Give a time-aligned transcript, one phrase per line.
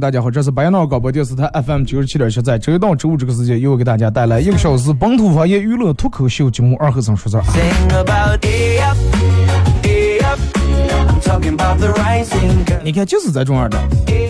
[0.00, 7.42] 大家好，这是白闹广播电视台 FM 九十七点七，在周一到周五这个时间，又给大家带来一个小时本土方言娱乐脱口秀节目《二和尚说事儿》.
[12.82, 13.78] 你看，就是这种样的，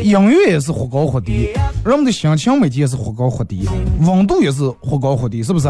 [0.02, 1.50] 音乐也是忽高忽低，
[1.84, 3.68] 人们的心情每天也是忽高忽低，
[4.00, 5.68] 温度也是忽高忽低，是不是.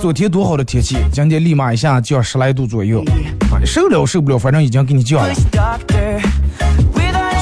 [0.00, 3.02] 昨天多好的天气，今天立马一下降十来度左右，
[3.50, 5.34] 啊，受了受不了，反正已经给你降了。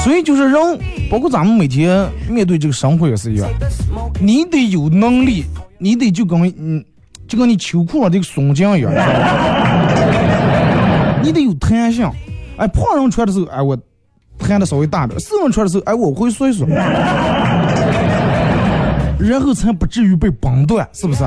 [0.05, 0.79] 所以就是人，
[1.09, 3.49] 包括咱们每天面对这个生活也是一样，
[4.21, 5.45] 你得有能力，
[5.79, 6.85] 你得就跟嗯，
[7.27, 8.91] 就跟你秋裤上这个松紧一样，
[11.23, 12.07] 你得有弹性。
[12.57, 13.75] 哎，胖人穿的时候，哎我
[14.37, 16.67] 弹的稍微大点；瘦人穿的时候，哎我会缩一缩，
[19.19, 21.23] 然后才不至于被崩断，是不是？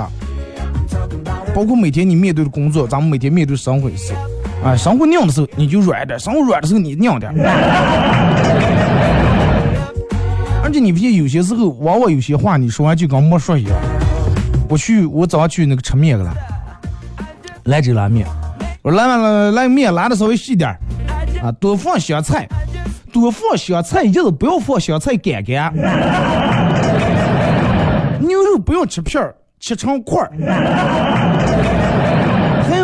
[1.52, 4.14] 包括每天你面对的工作，咱们每天面对生活也是，
[4.64, 7.32] 啊，生活硬的时候你就软一点，生活软的时候你硬点。
[10.62, 13.72] 而且你发现有些时候，往往有些话你说完就跟没说一样。
[14.68, 16.34] 我去，我早上去那个吃面去了，
[17.64, 18.26] 兰州拉面，
[18.82, 20.68] 我说来来来来面拉的稍微细点
[21.42, 22.46] 啊，多放香菜，
[23.10, 25.72] 多放香菜，就是不要放香菜干干。
[28.20, 30.30] 牛肉不要切片儿，切成块儿。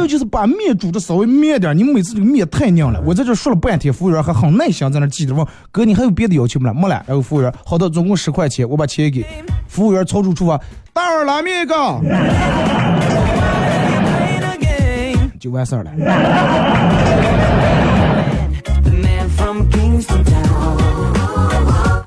[0.06, 3.00] 就是把面煮的稍微面点儿，你每次这个面太硬了。
[3.04, 6.74] 我在这说了半天，服务员还很耐心在那记着问哥，你还有别的要求没了？
[6.74, 7.02] 没了。
[7.06, 9.26] 然后服务员好的，总共十块钱，我把钱给
[9.66, 10.60] 服务员，超出厨房，
[10.92, 11.74] 大碗拉面一个，
[15.40, 15.90] 就完事儿了。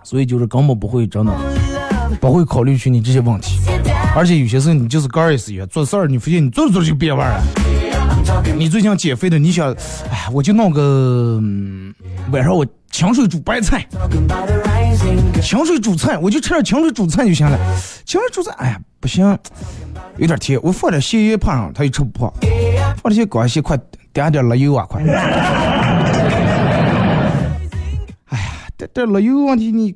[0.03, 1.33] 所以就是根本不会真的
[2.21, 3.59] 不会考虑去你这些问题，
[4.15, 7.43] 而且有些时候你就是杆儿也是一样，做事儿你发现你做着做着就变味儿了。
[8.56, 9.72] 你最近减肥的，你想，
[10.10, 11.39] 哎，我就弄个、
[12.31, 13.86] 晚上我清水煮白菜，
[15.42, 17.57] 清水煮菜，我就吃点清水煮菜就行了。
[18.06, 19.25] 清水煮菜，哎呀，不行，
[20.18, 22.31] 有点甜，我放点咸盐放上，他又吃不胖。
[23.01, 23.78] 放点些高些，快
[24.13, 25.01] 点点辣油啊，快！
[25.01, 25.07] 哎
[28.38, 28.45] 呀，
[28.78, 29.95] 这这辣油问题你，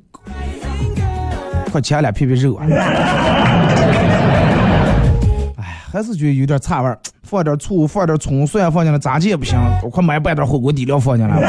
[1.70, 2.66] 快切俩片片肉啊！
[5.92, 11.46] 还是觉得有点差味儿，放点醋，放点葱蒜放进来，炸鸡也不行，我快买半袋火锅底料放进来吧。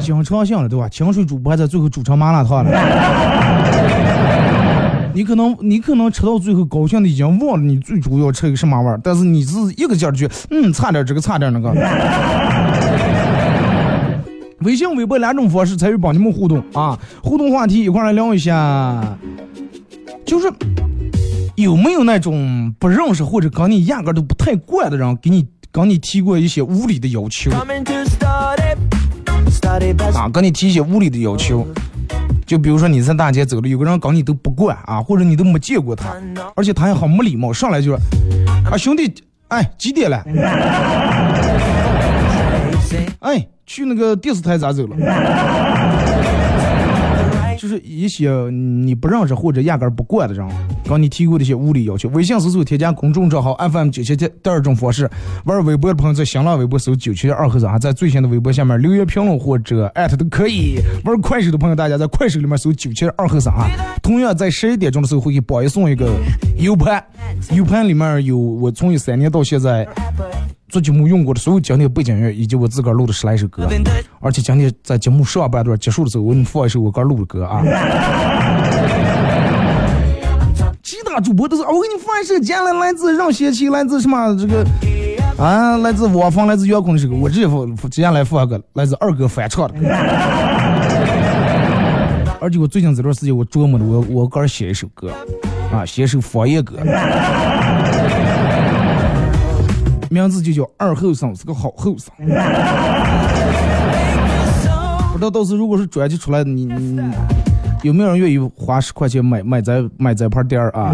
[0.00, 0.88] 经常性了，对吧？
[0.88, 2.70] 清水煮白菜，最后煮成麻辣烫了。
[5.12, 11.70] 你可能你可能吃到最后高兴的已经忘了你最主要吃一个什么味儿，但是你是一个劲儿去，嗯，差点这个差点那个。
[14.60, 16.98] 微信、微博两种方式参与帮你们互动啊！
[17.22, 19.02] 互动话题一块来聊一下，
[20.24, 20.50] 就是
[21.56, 27.50] 有没有那种不认识或者跟你压根都不太惯的人，给你跟你提过一些无理的要求
[30.14, 30.28] 啊？
[30.30, 31.66] 跟你提一些无理的要求，
[32.44, 36.14] 就比如说你在大街走了，有个人跟你都不惯啊，或者你都没见过他，
[36.54, 37.98] 而且他还好没礼貌，上来就说
[38.70, 39.10] 啊兄弟，
[39.48, 40.22] 哎几点了？
[43.20, 44.96] 哎，去那个电视台咋走了？
[47.66, 50.46] 就是一些你不认识或者压根儿不惯的人，
[50.88, 52.08] 跟你提过的一些无理要求。
[52.10, 55.10] 微信搜索添加公众账号 FM 九七七，第二种方式，
[55.46, 60.78] 玩微博的朋友在新浪微博搜九七二和尚，在最新的微博下面留言评论或者艾特都可以。
[61.04, 63.66] 玩快手的朋友，大家在快手里面搜九七二和尚啊。
[64.00, 66.08] 同样在十一点钟的时候会给宝爷送一个
[66.58, 67.02] U 盘
[67.50, 69.84] ，U 盘里面有我从一三年到现在。
[70.68, 73.68] 做节目用过的所有经典背景乐，以及我自个儿录的十来首歌，
[74.20, 77.62] 而且今天在节目上半段结束的时候，我给你放一首我刚录的歌啊。
[80.82, 84.64] 其他主播都是，啊我给你放一首，接下来来自任贤齐，来自什么这个
[85.36, 89.74] 啊，来自我方，来自袁坤的这个，我直接放，接下来放一个来自二哥翻唱的。
[92.40, 95.10] 而且我最近这段时间我琢磨的，我我个人写一首歌，
[95.72, 96.76] 啊，写一首方言歌。
[100.16, 102.10] 名字就叫二后生，是个好后生。
[105.12, 107.02] 不知道到时如果是专辑出来，你你你
[107.82, 110.90] 有没有人愿意花十块钱买买咱买咱盘店儿啊？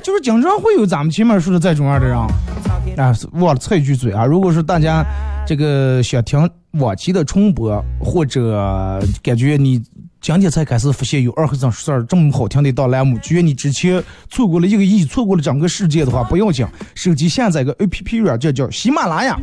[0.00, 5.04] 就是经常会有咱们前面说的这种样的人，啊，忘了插一句嘴啊，如果是大家
[5.44, 9.82] 这个想听往期的重播，或者感觉你
[10.24, 19.38] 今天才开始发现有二和尚说事儿这么好听的一档栏目，觉得你之前错过了一个亿，错过了整个世界的话，不要紧，手机下载个 A P P 软件叫喜马拉雅。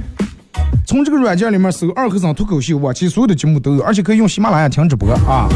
[0.83, 5.48] 从这个软件里面搜“二和尚脱口秀”，往期所有的节目都有，而且可以用喜马拉雅听直播啊。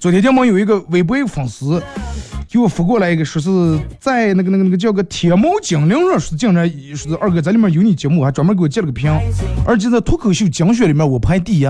[0.00, 1.78] 昨天节目有一个微博粉丝
[2.50, 6.66] 给我发过来一个，说是在那个那个那个叫个天猫精灵上，说竟然
[6.96, 9.14] 说是二哥在里面有你节目，还专门给我截了个屏，
[9.66, 11.68] 而且在脱口秀精选里面我排第一。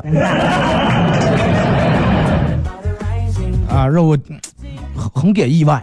[3.79, 4.19] 啊，让我
[4.97, 5.81] 很很感意外。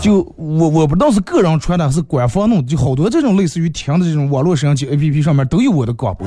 [0.00, 6.26] 就我我不知道是个人传的还是官方弄的，就好多这种类似于听的这种网络摄像机 A P P 上面都有我的广播。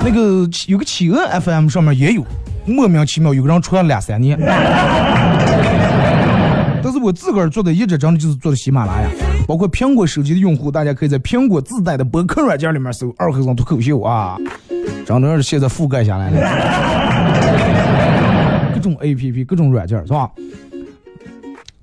[0.00, 2.24] 那个有个企鹅 F M 上面也有，
[2.64, 4.38] 莫名其妙有个人传了两三年。
[6.82, 9.08] 但是我自个儿做的一直真的就是做的喜马拉雅，
[9.46, 14.36] 包括苹果手机的用户，大家可以在苹果自带的播客软件里面搜“二和尚脱口秀”啊，
[15.06, 17.89] 真的是现在覆盖下来了。
[18.80, 20.30] 各种 A P P，各种软件是吧？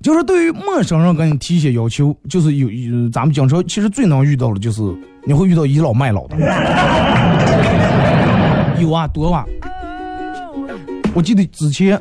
[0.02, 4.82] 就是对于陌生人给你提一些要求，就是有有咱们经常其实最能遇到的就是
[5.24, 6.36] 你会遇到倚老卖老的，
[8.80, 9.44] 有啊多啊。
[11.14, 12.00] 我记得之前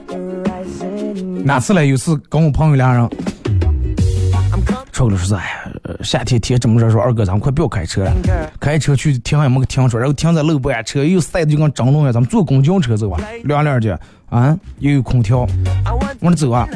[1.44, 3.08] 哪次来有次跟我朋友俩人，
[4.92, 8.14] 出来说哎呀，呃夏天天这么热，说二哥咱们快不要开车了，
[8.60, 15.48] 开车去停也没个停车，然后停在路边，车又晒的就跟蒸笼一样，咱们坐公交车走吧，凉凉的啊，又有空调，
[16.20, 16.68] 我说走啊。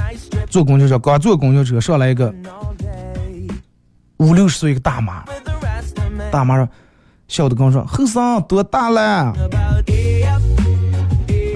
[0.50, 2.34] 坐公交车，刚坐公交车上来一个
[4.18, 5.24] 五六十岁一个大妈，
[6.32, 6.68] 大妈说，
[7.28, 9.34] 笑的跟我说后生多大了？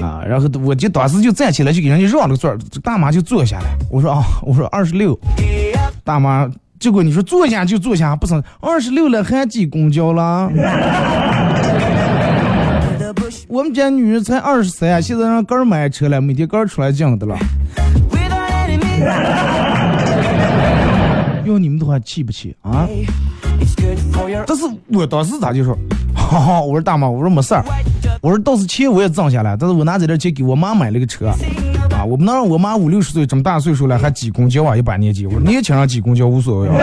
[0.01, 3.77] 啊，然后我就当时就站起来就给人家让了个座，大妈就坐下来。
[3.89, 5.17] 我说啊，我说二十六，
[6.03, 10.49] 大妈，结果你说坐下就坐下，不成，二十六了还挤公交了？
[13.47, 17.37] 我们家女人才二十三，现在让个儿买车了，每天个儿出来讲的了。
[21.45, 22.87] 哟，你们都还气不气啊？
[24.47, 25.77] 但是我当时咋就说，
[26.13, 27.63] 哈哈，我说大妈，我说没事儿，
[28.21, 31.27] 我说倒是钱我也挣下来，但是我拿这点钱给我妈买了个车，
[31.91, 36.75] 啊，我不能让我妈五六十岁这么大岁数了还挤公交啊，一把年纪，我说年轻人挤公交无所谓啊。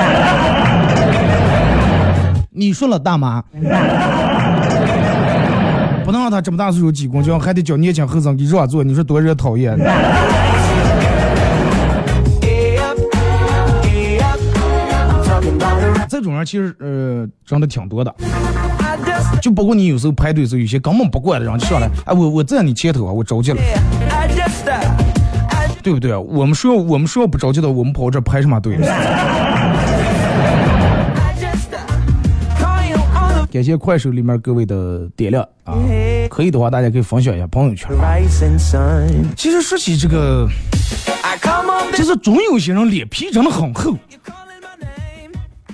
[2.51, 3.43] 你说了大妈，
[6.05, 9.77] 不能让他这么大岁数挤公交，还得叫年轻后生给让座，你说多惹讨厌。
[16.09, 18.15] 这种人其实呃真的挺多的
[19.43, 23.61] 就包括你有时候排队的时候，有些根本不管的人就上来，哎我我在你前头啊，我着急了。
[23.61, 24.23] uh,
[25.83, 26.15] 对不对？
[26.17, 28.87] 我们说我们说不着急的，我们跑这排什么队 uh,
[33.53, 35.75] 感谢快手里面各位的点亮啊，
[36.31, 37.91] 可以的话大家可以分享一下朋友圈。
[39.37, 40.49] 其实说起这个
[41.97, 43.99] 其实总有些人脸皮真的很厚.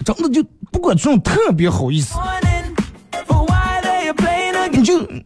[0.06, 2.14] 真的就不管这种特别好意思。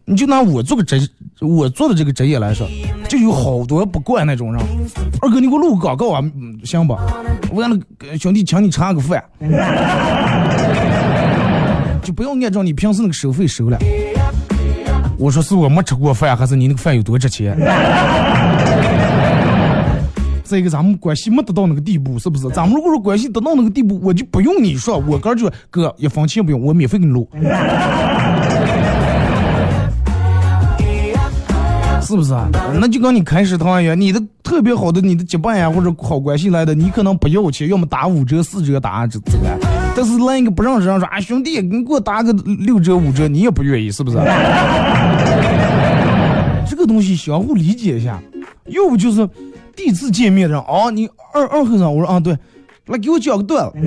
[0.05, 1.09] 你就拿我做个职，
[1.39, 2.67] 我做的这个职业来说，
[3.07, 4.63] 就有好多不惯那种人。
[5.21, 6.97] 二哥，你给我录个广告啊，嗯行吧？
[7.51, 9.23] 完了，呃兄弟，请你吃个饭，
[12.01, 13.77] 就不要按照你平时那个收费收了。
[15.17, 17.57] 我说是我没吃过饭，还是你那个饭有多值钱？
[20.43, 22.49] 再一个，咱们关系没得到那个地步，是不是？
[22.49, 27.27] 咱们如果说关系得到那个地步，我就不用你说，我哥就哥一分钱不用，我免费给你录。
[32.13, 32.47] 是不是啊？
[32.79, 39.45] 那就跟你开食堂一样，你的特别好的你的结伴呀，或者好关系来的，你可能不要钱，要么打五折、四折打这这个。
[39.95, 44.17] 但是来一个不认识人说啊，兄弟，你给我打个六折、五折，你也不愿意，是不是？
[46.69, 48.21] 这个东西相互理解一下，
[48.67, 49.27] 要不就是
[49.75, 52.37] 第一次见面的人啊，你二二和尚，我说啊对，
[52.85, 53.77] 来给我讲个段子。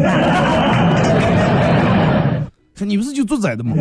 [2.74, 3.72] 说你不是就做崽的吗？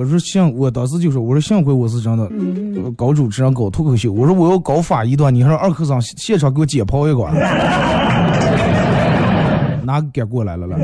[0.00, 2.24] 我说幸，我当时就说，我说幸亏我是真的
[2.82, 7.28] 呃搞主持人搞脱口秀，我说我要搞法医的话，你让二科长现场给我解剖一个，
[9.84, 10.78] 哪个给过来了了？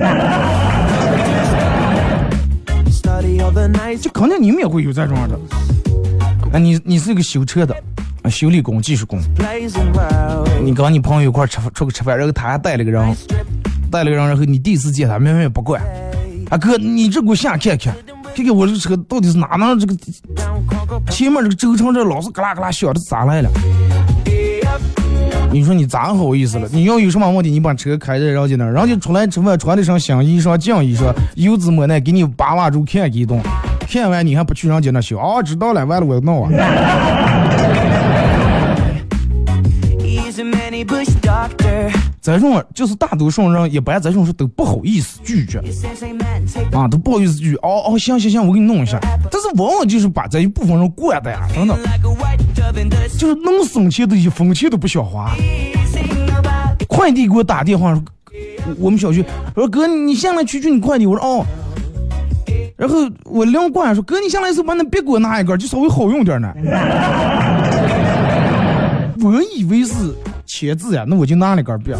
[4.02, 5.38] 就肯定你们也会有这种的。
[6.52, 7.75] 啊，你你是一个修车的，
[8.20, 9.18] 啊，修理工、技术工，
[10.62, 13.16] 你跟你朋友一块吃饭出去吃饭，然后他还带了个人，
[13.90, 15.82] 带了个人，然后你第一次见他，明明也不管，
[16.50, 17.96] 啊哥，你这给我下看看，
[18.37, 19.97] 看看我这车到底是哪能这个
[21.09, 23.49] 前面这个轴承这老是嘎啦嘎啦响这咋来了？
[25.50, 26.69] 你说你咋好意思了？
[26.71, 33.40] 你要有什么问题，你把车开在人家那儿，人家出来吃饭穿的上新衣裳、净衣裳，油滋抹奶，给你扒拉住看一顿，
[33.88, 35.19] 看完你还不去人家那修？
[35.19, 36.50] 哦，知道了，完了我闹啊！
[42.26, 42.38] Doctor.
[42.38, 45.61] 这种就是大多数人一般这种事都不好意思拒绝
[46.73, 47.56] 啊，都不好意思拒绝。
[47.59, 48.99] 哦哦，行行行，我给你弄一下。
[49.30, 51.76] 但是往往就是把这一部分人惯的呀，真的
[53.16, 55.35] 就是能省钱的一分钱都不想花。
[56.88, 58.02] 快递给我打电话说，
[58.66, 61.06] 我我们小区，我说哥，你下来取取你快递。
[61.06, 61.45] 我说哦。
[62.76, 66.52] 然后我领过来说，哥，你下来的时候把那别给我拿一根，就稍微好用点呢。
[69.23, 69.95] 我以为是
[70.46, 71.92] 签字呀，那我就拿了一根笔，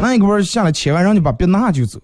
[0.00, 2.00] 拿一根下来签完，让你把笔拿就走，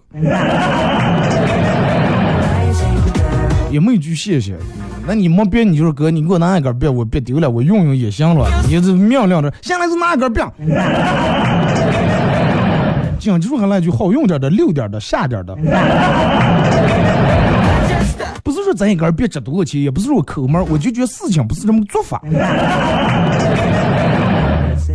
[3.71, 4.55] 也没一句谢谢。
[5.05, 8.45] 那你没笔，你就说哥，你给我拿一根笔，我别丢了，我用用也行了。
[8.67, 10.43] 你这命令着，下来就拿一根别。
[13.19, 15.55] 讲究还来句好用点的、溜点的、下点的。
[18.43, 22.21] 不是说咱一根别值多少钱，也不是说抠门，我就觉得事情不是这么做法，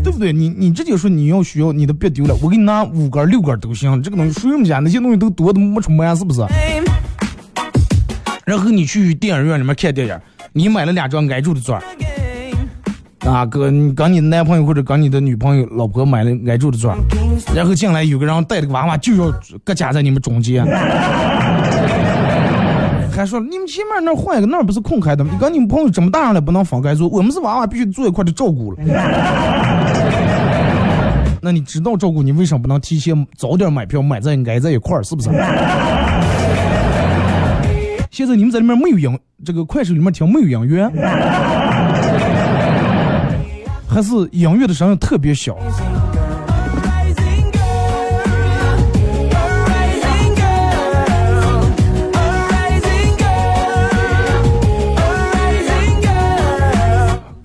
[0.02, 0.32] 对不对？
[0.32, 4.02] 你你直接说你要需要你的别丢了，我给你拿五根、六根都行。
[4.02, 6.44] 这个东西谁们家那些东西都多的没出门，是不是？
[8.44, 10.18] 然后你去电影院里面看电影，
[10.52, 11.80] 你买了两张挨住的座，
[13.20, 16.92] 啊哥，你跟你的男朋友或者跟你的女朋友、老婆买了挨住的座，
[17.54, 19.32] 然后进来有个人带着个娃娃就要
[19.62, 20.66] 搁夹在你们中间。
[23.14, 25.30] 还说你们前面那换一个，那不是空开的吗？
[25.32, 28.78] 你跟你们朋友这么大了，不能分开坐，我们是娃娃，必须坐一块儿的照顾了。
[31.40, 35.28] 那你知道照顾你，为什么不能提前早点买票，买在挨在一块儿，是不是？
[38.10, 40.88] 现在你们在里面没有音，这个快手里面听没有音乐，
[43.88, 45.56] 还是音乐的声音特别小。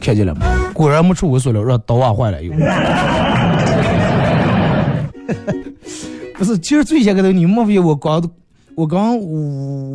[0.08, 0.46] 看见了吗？
[0.74, 2.54] 果然没出我所料，让刀娃坏了又。
[6.38, 8.24] 不是，其实最先个头，你莫非我刚
[8.76, 9.42] 我刚我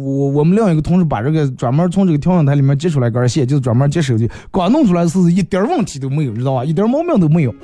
[0.02, 6.62] 我我们另一个同事把这个专门从这个调音台里面接出来根线，就是专门接手机，刚弄出来是一点问题都没有，知道吧？
[6.62, 7.54] 一点毛病都没有，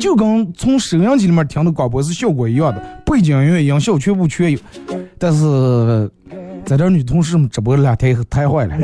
[0.00, 4.58] 就跟从收音机里面听的广播是效果一样的，背景音乐、音效全部全有。
[5.18, 6.10] 但是
[6.64, 8.74] 在这女同事们直播两天以后太坏了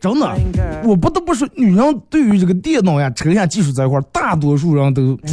[0.00, 0.36] 真的，
[0.84, 5.18] 我不得不说，女人对于这个电脑呀、车呀技术这一块儿，大多数人都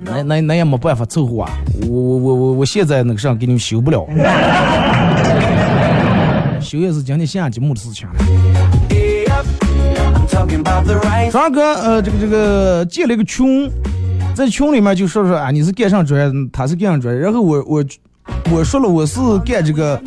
[0.00, 1.50] 那那那也没办法凑合啊！
[1.82, 4.06] 我我我我我现在那个啥给你们修不了，
[6.60, 8.14] 修也是今天下节目的事情了。
[8.88, 9.44] Yep.
[10.14, 11.30] I'm talking about the right.
[11.30, 13.70] 张二哥，呃，这个这个建了一个群，
[14.34, 17.84] 在群里面就说说啊，你是干上专业，他是干上专业，然后我我
[18.50, 20.00] 我说了我是干这个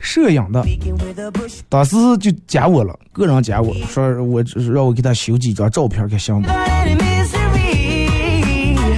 [0.00, 0.64] 摄影的，
[1.68, 4.42] 当时就加我了，个人加我说我
[4.72, 8.06] 让我给他修几张照片给行不？Any misery.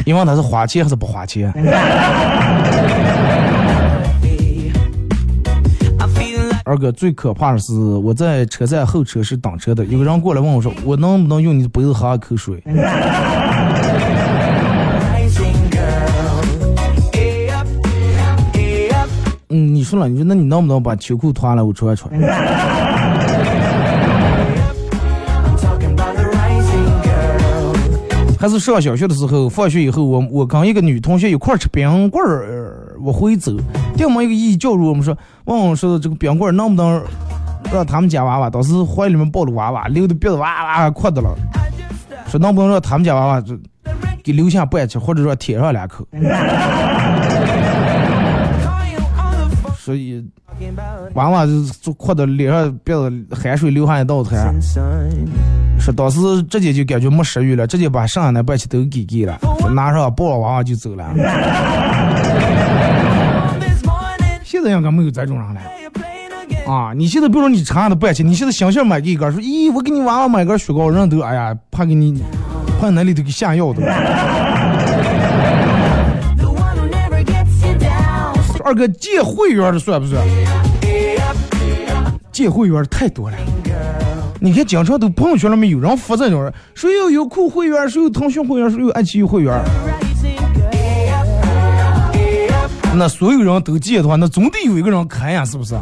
[0.04, 1.52] 你问他是花钱还是不花钱？
[6.64, 12.62] 二哥，最可怕的是我在车站候车室等车的，有个人过来问我说，我能不能用你的杯子喝下口水？
[19.50, 22.10] 嗯，你说了，你说那你能不能把秋裤脱下来我穿穿.
[28.38, 33.52] 还是上小学的时候，放学以后，我我跟一个女同学一块儿吃冰棍儿，呃我回走，
[33.96, 37.02] 对面一个姨叫住我们说，问我说这个冰棍儿能不能
[37.72, 41.34] 让他们家娃娃，当时怀里面抱着娃娃，流的鼻子哇哇哭的了，
[42.28, 43.54] 说能不能让他们家娃娃就
[44.22, 46.06] 给留下半吃，或者说舔上两口，
[49.82, 50.22] 所以
[51.14, 54.60] 娃娃就就哭的脸上鼻子汗水流下一道滩。
[54.60, 55.10] sun.
[55.78, 59.38] 说当时直接就感觉没食欲了，直接把剩下那半期都给给了，
[59.74, 61.10] 拿上抱着娃娃就走了。
[64.44, 65.60] 现在应该没有这种人了
[66.70, 66.92] 啊！
[66.94, 72.22] 你现在比如说你剩下的半期，你现在想想买给一根，说咦，我给你娃娃买根雪糕，人都哎呀，怕给你，
[72.78, 73.80] 怕那里头给下药的。
[78.70, 80.24] 二哥借会员的算不算？
[82.30, 83.36] 借会员太多了。
[84.40, 89.60] 你看，经常都朋友圈里面有人发这种人，谁有优酷会员，谁有腾讯会员，谁有爱奇艺会员。
[92.94, 95.74] 那所有人都借的话，那总得有一个人开呀，是不是？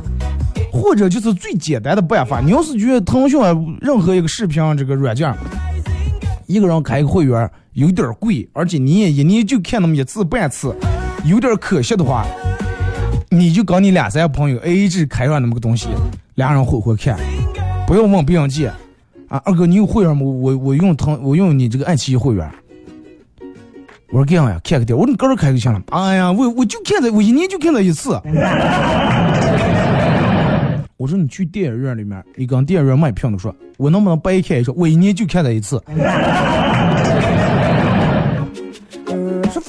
[0.73, 3.39] 或者就是最简单的办法，你要是觉得腾讯
[3.83, 5.31] 任何一个视频这个软件，
[6.47, 10.75] 一个人开一个会员有点贵，而且你也一年就看那么一次半次，
[11.27, 12.25] 有点可惜的话，
[13.31, 15.89] 你就搞你俩三个朋友 A A 制开上那么个东西，
[16.37, 17.19] 俩人混混看，
[17.87, 18.69] 不要问不用借。
[19.29, 20.23] 啊，二哥，你有会员吗？
[20.23, 22.51] 我我用腾，我用你这个爱奇艺会员。
[24.11, 25.83] 我说这样呀，看个电影，我说你个人开就行了。
[25.91, 28.19] 哎呀，我我就看这，我一年就看这一次。
[30.97, 35.77] 我说你去电影院里面，你跟电影院卖票的说，我能不能白看一说，我一年就看这一次。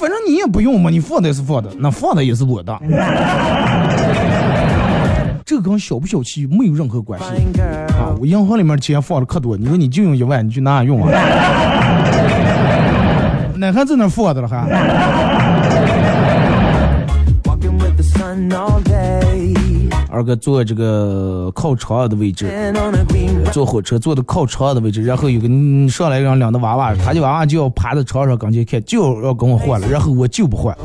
[0.00, 2.74] 反正你也不用嘛，你放的也是放的，那放的也是我的。
[5.44, 7.26] 这个跟小不小气没有任何关系
[7.92, 8.14] 啊！
[8.20, 11.10] 我银行里面钱放的可多，你说你就用一万，你去哪用啊？
[13.56, 14.64] 哪还在那放着了还？
[20.10, 22.46] 二哥坐这个靠窗的位置
[23.52, 30.76] 坐火车坐的靠窗的位置，然后有个嗯上来让两个娃娃，他家娃娃就要爬在床上跟前看，就要跟我换了，然后我就不换。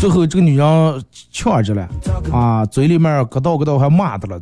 [0.00, 1.88] 最后这个女人呛着了，
[2.30, 4.40] 啊，嘴里面咯叨咯叨还骂他了，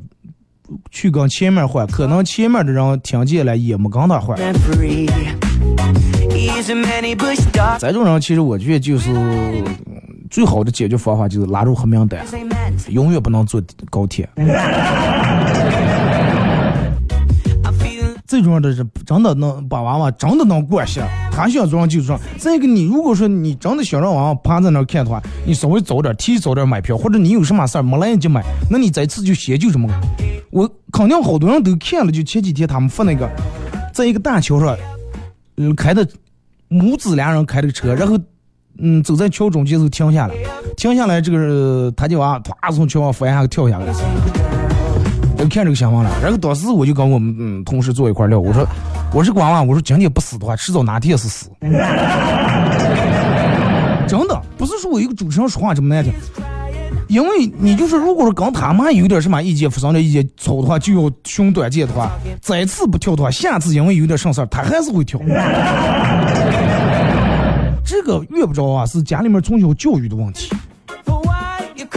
[0.91, 4.37] 去跟前面换，可能前面的人听见了也没跟他换。
[7.79, 9.65] 这种人其实我觉得就是嗯
[10.33, 12.25] 最好的解决方法就是拉住黑名单，
[12.89, 14.27] 永远不能坐高铁。
[18.27, 22.19] 最重要的是，真的能把娃娃真的能惯下，他想装就装。
[22.39, 29.95] 再一个，你如果说你真的想让娃娃趴在那儿看的话，你稍微早点提早点买票，或者你有什么事儿没来得及买，那你这次就先就这么个。
[30.51, 33.29] 我肯定好多人都看了，就前几天他们发那个，
[33.93, 34.75] 在一个大桥上，
[35.59, 36.09] 嗯，开的
[36.69, 38.19] 母子俩人开的车，然后
[38.79, 40.35] 嗯走在桥中间就停下来，
[40.77, 43.95] 停下来这个他家娃唰从桥上翻下跳下来了。
[45.39, 48.65] 我看这个想法了，然后当时我就跟我们嗯同事坐一块聊，我说
[49.13, 51.51] 我是个娃娃，我说今天不死的话，迟早哪天是死。
[54.07, 56.13] 真的不是说我一个主持人说话这么难听，
[57.09, 65.19] 因为你就是如果说跟他们有点什么意见，发生点意见吵的话，就要寻短见的话，这次不跳的话，下次因为有点什么事儿，他还是会跳。
[67.85, 70.51] 这个越不着啊，是家里面从小教育的问题。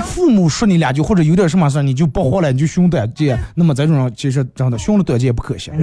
[0.03, 3.37] 父母说你两句或者有点什么事儿，你就不活了，你就寻短见。
[3.53, 5.73] 那么这种人其实真的凶了短见不可行。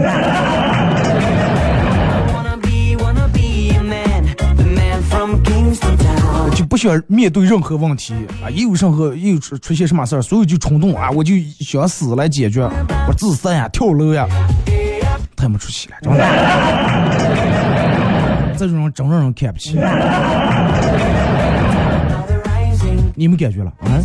[6.55, 12.63] 就不想面对任何问题啊，一有任何一有出出现什么事儿，所有就冲动啊，我就想死来解决，
[13.09, 14.27] 我自杀呀，跳楼呀，
[15.37, 17.22] 太没出息了，真的。
[18.67, 19.77] 这种人真让人看不起，
[23.15, 24.01] 你们感觉了啊？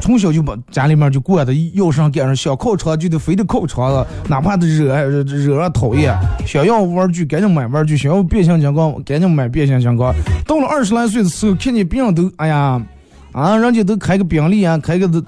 [0.00, 10.14] 从小就把家里面就惯的，要上赶上想靠车就得非得靠车了，哪怕他惹惹惹人讨厌，想要玩具赶紧买玩具，想要变形金刚赶紧买变形金刚。
[10.46, 12.80] 到了二十来岁的时候，看见别人都哎呀
[13.32, 15.22] 啊，人家都开个宾利啊，开个都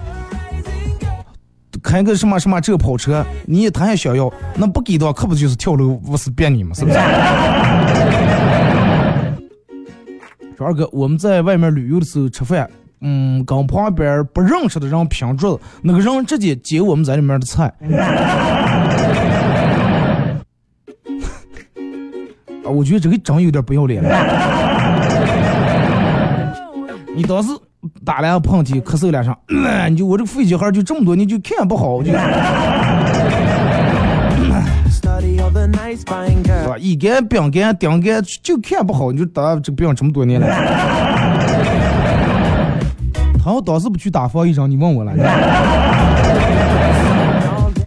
[1.83, 6.73] 开个什么什么这跑车，你也他还想要，那不给的话，可不就是跳楼不是变你吗？
[6.73, 6.97] 是不是？
[10.59, 12.69] 说二哥，我们在外面旅游的时候吃饭，
[12.99, 17.63] 嗯，跟旁边不认识的人拼桌子，那个人直接接我们在里面的菜。
[22.65, 24.09] 啊，我觉得这个真有点不要脸了。
[27.15, 27.49] 你当时
[28.03, 29.33] 打两个喷嚏，咳嗽两声，
[29.89, 32.11] 你就我这个肺结核就这么多，你就看不好，就
[35.73, 36.77] 是吧？
[36.77, 40.47] 乙肝、丙肝、丁肝就看不好，你就得这个病这么多年了。
[43.43, 45.13] 他要当时不去打防疫针，你问我了。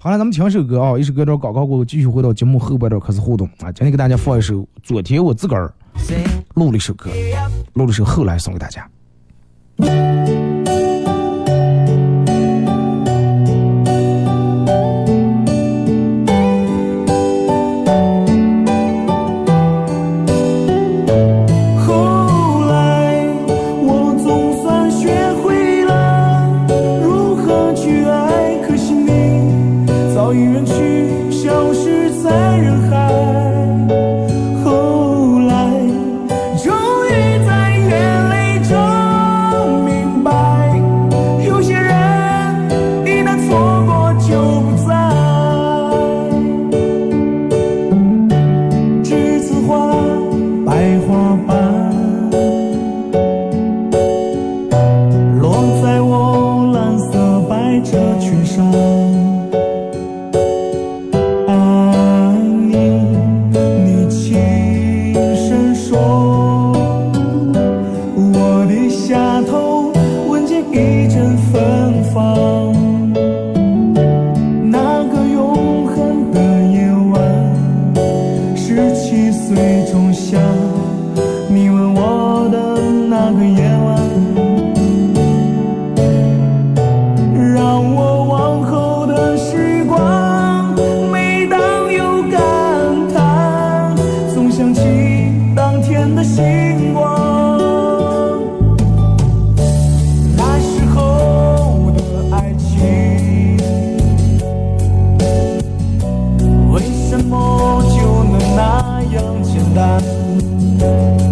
[0.00, 3.70] 好了，咱们听首歌啊，一首歌到广告过后，继续回到节目后半段开始互动啊。
[3.70, 5.72] 今天给大家放一首昨天我自个儿
[6.54, 7.10] 录了一首歌，
[7.74, 8.84] 录了一首后来送给大家。
[109.74, 111.31] 样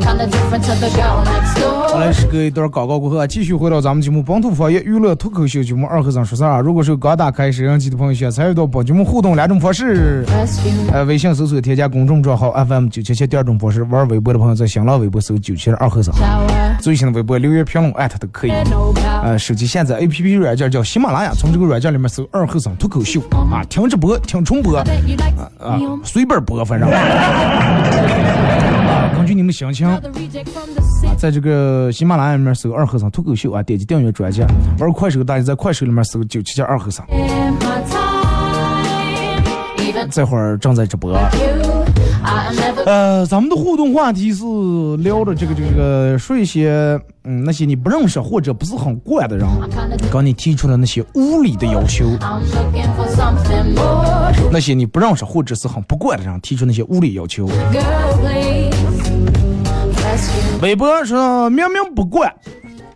[0.00, 2.12] 好嘞，door.
[2.12, 6.60] 是隔一段广告过后啊，继续回到咱们节目本土方言娱乐脱口秀节目二和尚说事儿啊。
[6.60, 10.24] 如果是刚打开摄像机的朋友，想参与到本节目互动两种方式。
[10.90, 16.14] 呃，微信搜索添加公众账号 FM 九七七，第二种方式，玩微博的朋友在新浪微博搜九七二和尚.
[16.80, 18.52] 最新的微博留言评论艾特都可以。
[19.22, 26.88] 呃，手机下载 APP 软件叫喜马拉雅，从这个软件里面搜二和尚脱口秀啊，听直播，听重播 like 啊随便播，反正
[29.32, 29.88] 据你们心情。
[30.02, 31.16] the reject from the city.
[31.16, 34.42] 在这个喜马拉雅里面搜“二和尚脱口秀”啊，点击订阅专辑。
[34.78, 39.42] 玩快手，大家在快手里面搜“九七七二和尚 In my time,
[39.78, 41.18] even ”，这会儿正在直播。
[42.84, 44.44] 呃，咱们的互动话题是
[44.98, 49.48] 聊的这个这个说一些嗯那些你不认识或者不是很惯的人.
[50.10, 52.04] 跟你提出了那些无理的要求.
[54.50, 57.46] 那些你不认识或者是很不惯的人提出那些无理要求。
[57.46, 58.91] Girl,
[60.62, 62.32] 微博说明明不惯，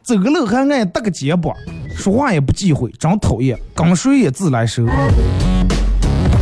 [0.04, 1.52] 走个路还爱搭个肩膀，
[1.96, 4.86] 说话也不忌讳，真讨厌，跟谁也自来熟。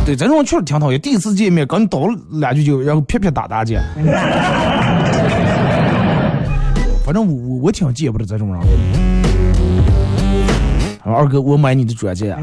[0.05, 1.01] 对，这种人确实挺讨厌。
[1.01, 3.75] 第一次见面跟你叨两句就，然后啪啪打打去。
[7.03, 8.61] 反正我我我挺见不得这种人。
[11.03, 12.37] 二哥，我买你的专辑啊，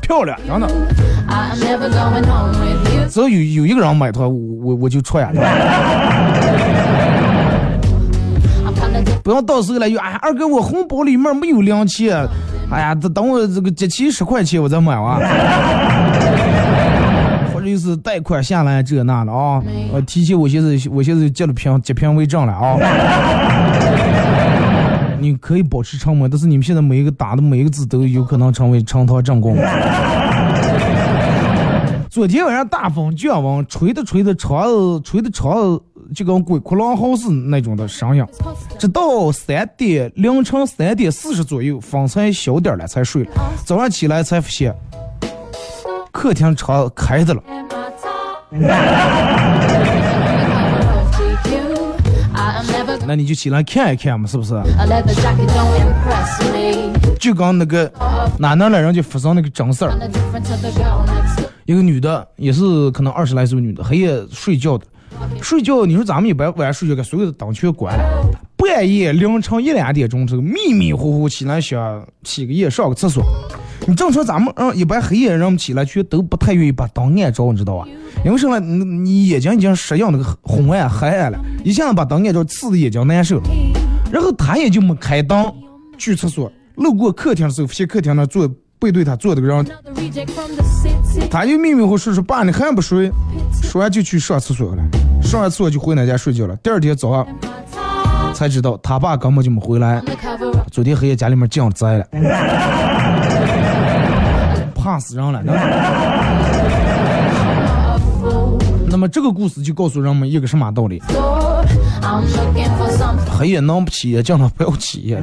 [0.00, 0.68] 漂亮，真的。
[3.08, 5.24] 只要有有一个人买它，我我我就穿。
[8.64, 9.22] I'm kinda different.
[9.22, 12.26] 不要到时候来又哎，二哥我红包里面没有零钱，
[12.70, 15.20] 哎呀，等等我这个集齐十块钱我再买完。
[17.52, 22.76] 或者就是贷款下来这那的啊，我提前我现在我现在结了凭结凭为证了啊。
[25.22, 29.56] 你可以保持沉默，但是你们现在每一个打的每一个字都有可能成为呈堂证供。
[32.10, 35.80] 昨天晚上大风降温，吹的吹的窗子，吹的窗子
[36.14, 38.22] 就跟鬼哭狼嚎似那种的声音。
[38.78, 43.30] 直到三点凌晨三点四十左右，风才小点了，才睡了。
[43.64, 44.74] 早上起来才发现，
[46.10, 47.42] 客厅窗开着了。
[53.06, 54.54] 那你就起来看一看嘛，是不是.
[57.18, 57.90] 就刚那个
[58.38, 59.92] 哪能来人就发生那个真事儿.
[61.64, 64.84] 一个女的也是可能二十来岁女的，黑夜睡觉的，
[65.40, 73.24] 睡觉你说咱们一般晚上睡觉，给所有的灯全关了，半夜凌晨一两点钟这个迷迷糊糊起来想起个夜上个厕所，
[73.86, 77.86] 你正常咱们嗯一般黑夜人们起来去都不太愿意把灯按着，你知道吧？
[78.24, 78.60] 因为什么？
[78.60, 83.42] 你你眼睛已经适应那个昏暗黑暗了，一下子把灯按着，刺的眼睛难受了。
[84.12, 85.52] 然后他也就没开灯
[85.98, 89.66] 去厕所，路过客厅的时候，发现客厅那坐背对他坐的个人.
[91.30, 93.10] 他就迷迷糊糊说：“爸，你还不睡？”
[93.62, 94.82] 说完就去上厕所了，
[95.22, 96.54] 上完厕所就回那家睡觉了。
[96.56, 97.26] 第二天早上.
[98.34, 100.02] 才知道，他爸根本就没回来
[100.70, 102.06] 昨天黑夜家里面降灾了，
[104.92, 105.42] 怕死人了。
[108.88, 111.02] 那么这个故事就告诉人们一个什么道理？
[113.30, 115.16] 黑夜能不起夜，叫他不要起夜。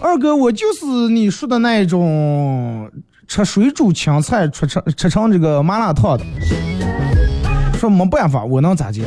[0.00, 2.90] 二哥，我就是你说的那一种
[3.28, 6.24] 吃水煮青菜吃成吃成这个麻辣烫的。
[7.78, 9.04] 说没办法，我能咋接？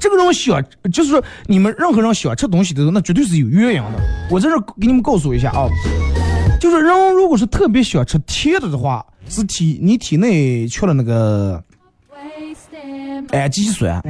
[0.00, 3.98] 这个人想，就是说你们任何人想吃东西的时候，那绝对是有原因的。
[4.30, 5.68] 我在这儿给你们告诉一下啊，
[6.60, 11.62] 就是人如果是特别喜欢吃甜的的话，是体你体内缺了那个
[13.30, 14.00] 氨基酸，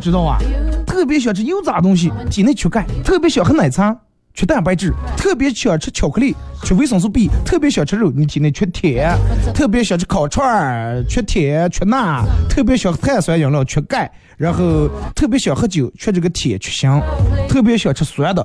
[0.00, 0.38] 知道吧？
[0.86, 3.96] 特别喜欢吃油炸东西，体内缺钙；特别喜欢喝奶茶，
[4.34, 9.16] 缺蛋白质；特别喜欢吃巧克力，缺维生素 B；特别喜欢吃肉，你体内缺铁；
[9.54, 17.00] 特别喜欢吃烤串儿，缺铁缺钠；特别想喝碳酸饮料，缺钙；然后特别想喝酒，缺这个铁缺锌；
[17.48, 18.44] 特别想吃酸的，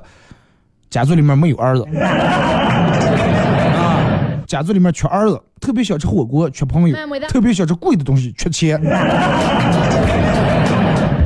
[0.91, 1.83] 家族里面没有儿子。
[1.97, 2.85] 啊，
[4.45, 6.95] 家族里面缺儿子，特别想吃火锅，缺朋友；
[7.27, 8.79] 特别想吃贵的东西，缺钱。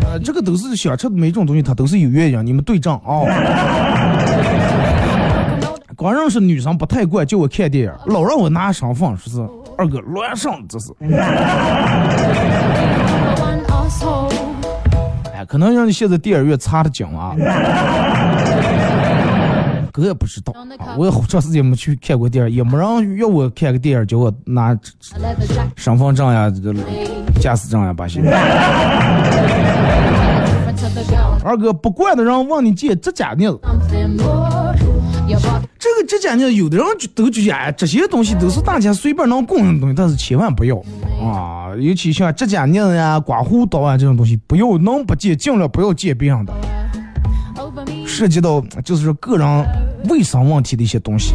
[0.09, 3.27] 呃， 这个都是想吃的每种东西，它都是有原因，你们对账啊。
[5.95, 9.41] 光认识女生不太惯，叫我看电影，老让我拿身份，说是？
[9.77, 10.91] 二哥乱上，这是。
[15.33, 17.35] 哎，可能让你现在电影院查的紧啊。
[19.91, 24.75] 哥也不知道，啊我也好长时间没去看过电影，也没人约我看个电影，叫我拿
[25.75, 26.73] 身份证呀、这个
[27.39, 28.21] 驾驶证呀，把些。
[31.45, 33.59] 二哥不惯的人问你借指甲镊子，
[35.79, 40.77] 这个指甲呢有的人就都觉得哎，这些东西都是大家随便能共用的东西，但是千万不要
[41.21, 41.69] 啊！
[41.79, 46.53] 尤其像指甲镊子呀、刮胡刀啊这种东西，不要能不借尽量不要借别人的，
[48.05, 49.65] 涉及到就是说个人
[50.09, 51.33] 卫生问题的一些东西。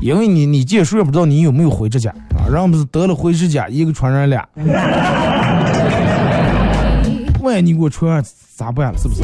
[0.00, 4.48] 因为你你借书也不知道你有没有灰指甲啊，人不是得了灰指甲，一个传染俩。
[7.40, 8.24] 万一你给我传染
[8.56, 8.98] 咋办了？
[8.98, 9.22] 是不是？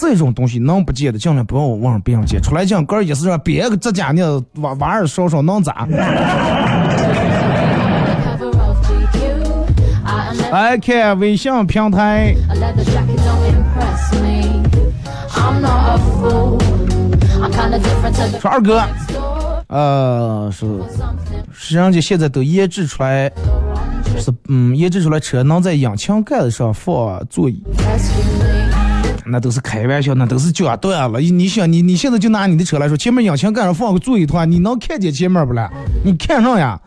[0.00, 2.40] 这种东西能不借的，尽量不要往别人借。
[2.40, 5.86] 出来讲，哥也是让别个指甲镊玩玩儿烧烧能咋？
[10.50, 12.34] 来看微信平台，
[18.40, 18.82] 说二哥，
[19.68, 20.66] 呃，是
[21.52, 23.30] 是人家现在都研制出来，
[24.18, 27.62] 是嗯研制出来车能在引擎盖子上放座椅。
[29.26, 31.20] 那都是开玩笑，那都是脚断了。
[31.20, 35.70] 你想，你你现在就拿你的车来说，前面引擎盖上放个座椅的话，你能看见前面不啦？
[36.04, 36.80] 你看上呀，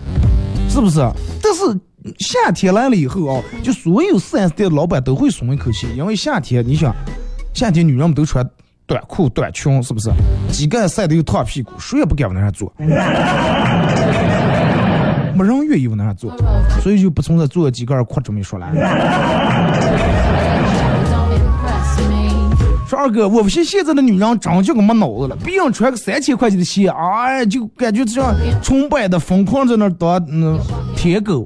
[0.70, 1.00] 是不是？
[1.42, 1.62] 但是
[2.20, 6.94] 夏天来了以后啊，就所有 4S 店的老板都会松一口气，因为夏天，你想，
[7.54, 8.46] 夏天女人们都穿
[8.86, 10.12] 短裤、短裙，是不是？
[10.52, 12.74] 机盖晒得又烫屁股，谁也不敢往那上坐。
[15.36, 16.32] 没人愿意往那上坐，
[16.82, 18.68] 所以就不存在坐机盖扩这么一说了。
[22.94, 30.60] 说二哥，我不信现在的女人真就跟没脑子了，别人穿个三千块钱的鞋，哎，就感觉这样崇拜的疯狂在那儿当嗯
[30.96, 31.44] 舔狗。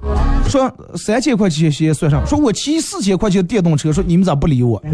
[0.49, 4.83] 说三千块钱鞋算上，说我骑四千块钱的电动车，说你们咋不理我？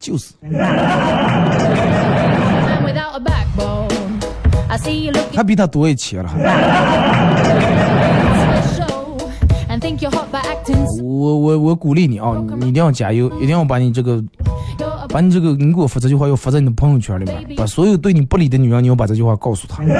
[0.00, 0.32] 就是。
[5.36, 6.30] 还比他多一千了。
[11.02, 14.22] 我我我鼓励你啊，你一定要加油，一定要把你这个，
[15.08, 19.82] 把你这个，你给我发这句话要发在你的朋友圈里面，把所有对你不理的女人，你要把这句话告诉她。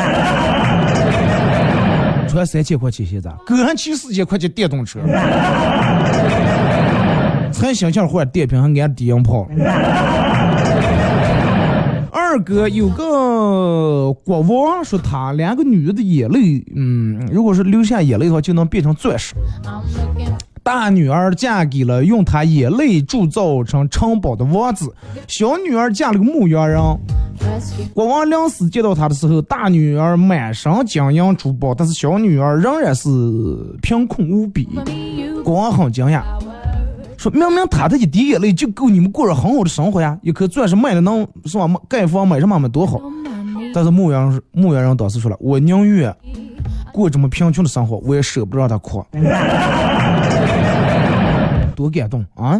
[2.28, 5.00] 穿三千块钱鞋子，哥还骑四千块钱电动车，
[7.50, 9.48] 才想想换电瓶还按低音炮。
[12.30, 19.34] 二哥有个国王说，他两个女人的眼泪，嗯，如果是流下眼泪的话，就能变成钻石。
[20.62, 24.94] 大女儿嫁给了用她眼泪铸造成城堡的王子，
[25.26, 26.80] 小女儿嫁了个牧羊人。
[27.92, 33.08] 国王临死见到她的时候，大女儿满身金银珠宝，但是小女儿仍然是
[33.82, 34.68] 贫困无比。
[35.42, 36.22] 国王很惊讶。
[37.20, 41.68] 说明明他的一滴眼泪就够你们过着很好的生活呀，一颗钻石卖了能是吧？
[41.86, 42.98] 盖房买什么买多好？
[43.74, 46.16] 但是牧羊牧羊人当时说了，我宁愿
[46.94, 49.04] 过这么贫穷的生活，我也舍不得让他哭。
[51.76, 52.58] 多感动啊！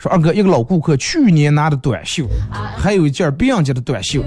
[0.00, 2.26] 说二哥，一个老顾客去年拿的短袖，
[2.76, 4.20] 还有一件别人家的短袖。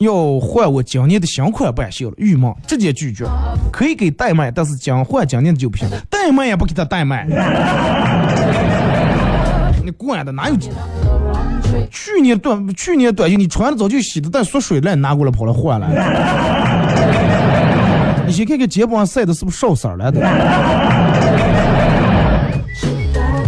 [0.00, 3.24] 要换我今年的新款半袖了，郁闷，直接拒绝。
[3.72, 7.26] 可以给代卖，但是将换今年的就不行，代卖也不给他代卖。
[9.84, 10.56] 你管的哪有？
[11.90, 15.88] 去年短去年短袖你穿的早就洗的但缩水了，拿过来跑来换了。
[18.26, 20.20] 你先看看肩膀上晒的是不是少色了的。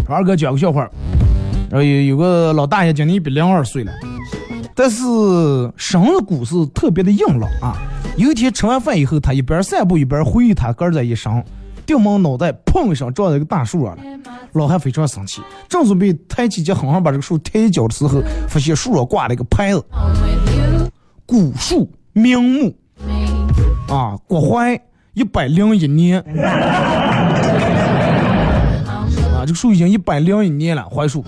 [0.09, 0.89] 二哥讲个笑话，
[1.69, 3.93] 然后有有个老大爷今年一百零二岁了。
[4.79, 5.03] 但是
[5.77, 7.77] 生日股是特别的硬朗啊。
[8.17, 11.43] 有一天吃完饭以后，他一边散步一边回忆他哥儿这一生，
[11.85, 14.03] 顶门脑袋砰一声撞到一个大树上了。
[14.53, 19.85] 老汉非常生气，正准备抬起脚狠狠把这个树踢一脚的时候，发现树上挂了一个牌子：
[21.27, 22.73] 古树名木
[23.89, 24.81] 啊，国槐
[25.15, 26.25] 一百零一年。
[29.49, 31.25] 啊，这个树已经一百零一年了，槐树。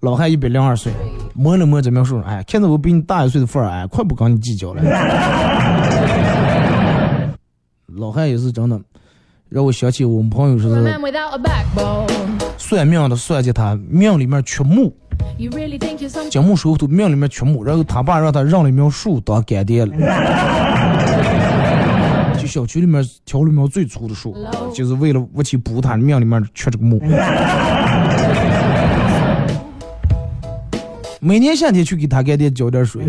[0.00, 0.92] 老汉一百零二岁，
[1.34, 4.82] 摸了摸这苗树，哎，看着我比你大一岁的份儿，哎，快不跟你计较了。
[7.86, 8.80] 老汉也是真的，
[9.48, 12.06] 让我想起我们朋友说 backbone.
[12.58, 14.92] 算命的算计他命里面缺木
[16.28, 19.92] 金木水火土命里面缺木，然后他爸让他让了一苗树当干爹了。
[22.46, 24.32] 就小区里面挑了一苗最粗的树，
[24.72, 27.02] 就是为了我去补他命里面缺这个木。
[31.18, 33.04] 每年夏天去给他干爹浇点水。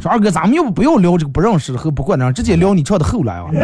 [0.00, 3.46] 说二哥，咱们要不不要聊这个不认识的和不管账，直接聊你唱的后来啊？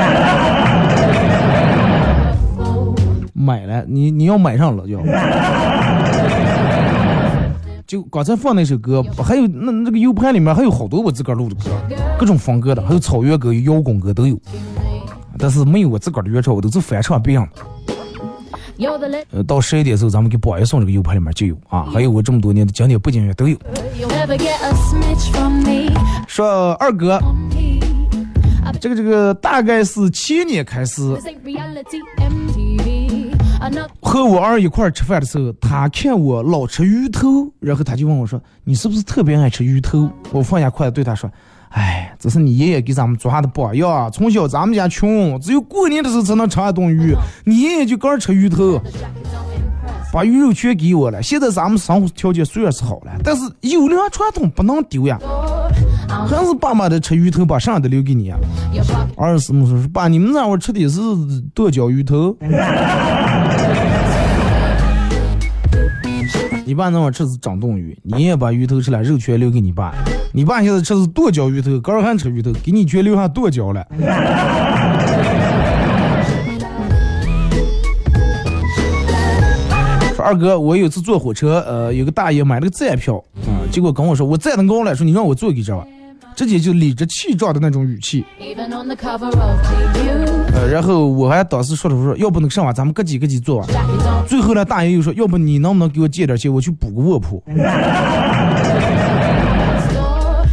[3.35, 5.03] 买了，你你要买上了就。
[7.93, 11.64] 就刚才放那首歌，还有那那个 U 盘里面还有好多我自个儿录的歌，
[12.18, 14.34] 各种风格的，还有草原歌、有摇滚歌都有，
[15.36, 17.47] 但是没有我自个儿的原唱，我都是翻唱别人
[18.78, 19.26] 的。
[19.30, 23.59] 呃，到十一点的时候，咱们给宝爷送这个 U 盘里面就有啊，还有我这么多年的经典背景乐都有。
[26.26, 27.20] 说二哥，
[28.80, 31.03] 这个这个大概是七年开始，
[34.01, 41.31] 和我儿一块儿吃饭的时候，他看我老吃鱼头，然后他就问我说：“你是不是特别爱吃鱼头？”我放下筷子对他说
[41.71, 44.11] ：“哎，这是你爷爷给咱们抓的榜样啊！
[44.11, 48.81] 从小咱们家穷，只有过年的时候才能吃一顿鱼，你爷爷就刚吃鱼头，
[50.13, 51.23] 把鱼肉全给我了。
[51.23, 55.19] 现在咱们生活条件虽然是好了，但是优良传统不能丢呀，
[56.29, 58.37] 还是爸妈的吃鱼头，把剩下的留给你呀。”
[58.73, 61.01] your pocket 儿子么说：“爸，你们那会儿吃的是
[61.55, 62.37] 剁椒鱼头。”
[66.65, 69.93] 你爸那会儿吃的是掌冻鱼，你也把鱼头吃了，肉全留给你爸。
[70.33, 73.85] 你爸现在吃的是剁椒鱼头，刚还吃鱼头，给你全留下剁椒了。
[80.15, 85.85] 说二哥，我有一次坐火车，呃，有个大爷买了个站票，啊、结果跟我说我站的高了，说你让我坐给这吧，
[86.35, 88.24] 直接就理直气壮的那种语气。
[90.55, 93.66] 呃，然后我还当时说了，我说要不那个啥吧，咱们各几各几做吧。
[94.26, 97.43] 最后呢，大爷又说，要不你能不能给我借点钱，我去补个卧铺。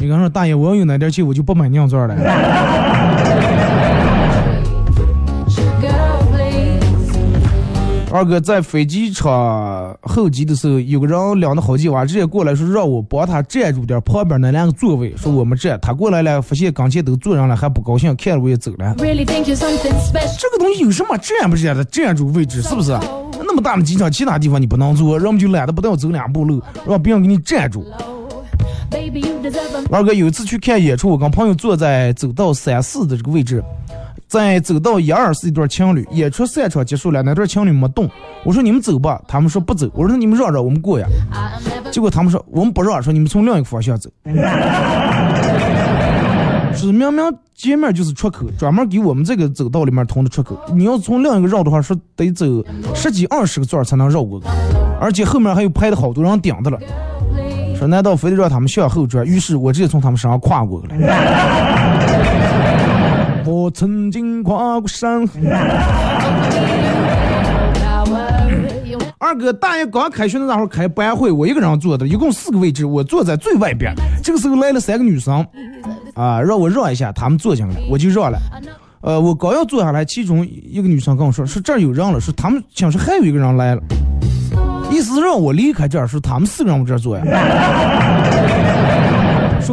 [0.02, 2.16] 你刚说大爷，我要有那点钱，我就不买酿造了。
[8.12, 15.80] 二哥在飞机场候机的时候，有个人领着好几娃，直接过来说让我帮他占住点旁边那两个座位，说我们占。
[15.80, 18.96] 他过来了，发现跟前都坐上了，还不高兴，看着我也走了。
[18.98, 21.84] 这个东西有什么占不占的？
[21.86, 22.98] 占住位置是不是？
[23.46, 27.86] 那么大的机场，其他地方你不能坐，人们就懒得不带我走两步路，让别人给你占住。
[29.92, 33.64] 二哥有一次去看演出，我跟朋友坐在走道三四的这个位置，
[34.30, 38.08] 在走道一二是一对情侣，演出散场结束了，那对情侣没动。
[38.44, 39.90] 我说你们走吧，他们说不走。
[39.96, 41.08] 我说你们让让我们过呀。
[41.92, 44.08] 结果他们说我们不让，说你们从另一个方向走。
[46.76, 47.26] 是明明
[47.56, 50.56] 前面就是出口，专门给我们这个走道里面通的出口。
[50.76, 52.46] 你要从另一个绕的话，说得走
[52.94, 54.46] 十几二十个转才能绕过去，
[55.02, 56.78] 而且后面还有排的好多人顶着了。
[57.76, 59.26] 说难道非得让他们向后转？
[59.26, 60.96] 于是我直接从他们身上跨过去了。
[63.50, 65.40] 我曾经跨过山河。
[69.18, 73.92] 二哥，大爷刚开学那会儿开班会，我一个人坐的，一共四个位置，我坐在最外边。
[74.24, 75.44] 这个时候来了三个女生，
[76.14, 78.38] 啊，让我让一下，她们坐进来，我就让了。
[79.02, 83.82] 呃，我刚要坐下来，其中一个女生跟我说，说这儿有人了，说他们想说还有一个人来了，
[84.92, 87.24] 意思让我离开这儿，说他们四个人往这儿坐呀。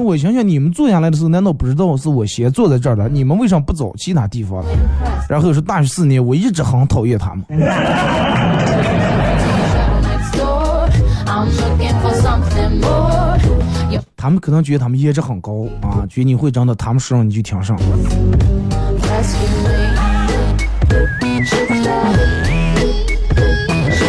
[0.00, 3.08] 我想想，你们坐下来的时候，难道不知道是我先坐在这儿的？
[3.08, 4.64] 你们为什么不走其他地方？
[5.28, 7.44] 然后说大学四年，我一直很讨厌他们。
[14.16, 17.76] 他们可能觉得他们颜值很高啊，觉得你会长得，他们说让你就挺上。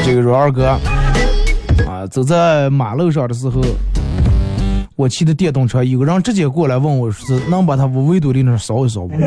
[0.04, 0.70] 这个说二哥
[1.86, 3.62] 啊，走在马路上的时候，
[4.98, 9.14] 我骑的电动车，有个人直接过来问我是能把他无围堵的那儿扫一扫不？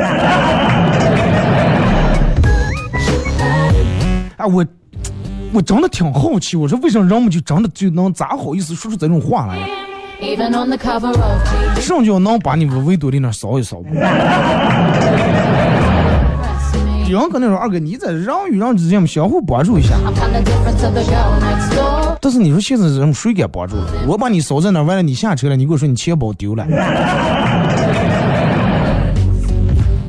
[4.36, 4.66] 啊，我
[5.52, 9.56] 我真的挺好奇，我说为什么人们就真的就能咋好意思说出这种话来
[10.20, 11.80] GQ.
[11.80, 13.80] 上就能把你们围堆里那扫一扫。
[13.80, 13.92] Me.
[17.08, 19.94] 有人可能说二哥你在人与人之间相互帮助一下，
[22.20, 23.86] 但是你说现在人谁敢帮助了？
[24.06, 26.66] 我把你扫在那，完了你下车了，你给我说你钱包丢了。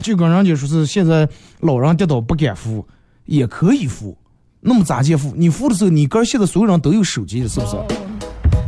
[0.01, 2.85] 就跟人家说是现在老人跌倒不敢扶，
[3.25, 4.17] 也可以扶，
[4.59, 5.31] 那么咋介扶？
[5.35, 7.77] 你扶的时候，你哥现在所有人都有手机了，是不是？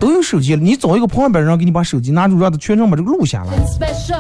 [0.03, 3.53] 都有手机了，你找一个旁边人给你把手机拿住，让他全程把这个录下来.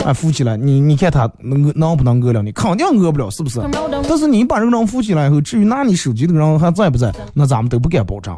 [0.05, 2.53] 哎，扶起来，你你看他能能不能饿了你？
[2.53, 3.59] 肯定饿不了，是不是？
[4.07, 8.33] 但是你把这个人扶起来以后，至于拿你手机的人还在不在，那咱们都不敢保证。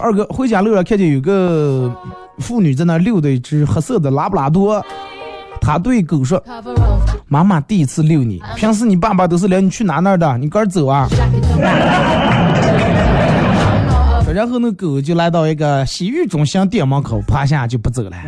[0.00, 1.92] 二哥回家路上看见有个
[2.38, 4.80] 妇女在那遛的一只黑色的拉布拉多，
[5.60, 6.40] 他对狗说
[7.26, 11.08] 妈妈第一次遛你，平时你爸爸都是领你去哪哪的，你赶紧走啊。
[14.34, 18.10] 然后那狗就来到一个洗浴中心店门口，趴下就不走了。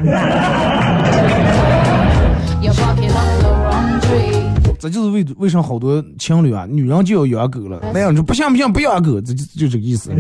[4.79, 10.13] 这就是为为什么好多情侣啊，女人就要养狗了，那样就不像不像不养狗，这就就这个意思。